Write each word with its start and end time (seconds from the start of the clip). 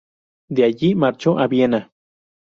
De 0.49 0.63
allí 0.65 0.95
marchó 0.95 1.37
a 1.37 1.45
Viena. 1.45 1.91